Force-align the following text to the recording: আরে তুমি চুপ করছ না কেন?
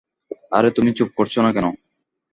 আরে 0.51 0.69
তুমি 0.71 0.91
চুপ 0.97 1.09
করছ 1.17 1.33
না 1.45 1.51
কেন? 1.55 1.65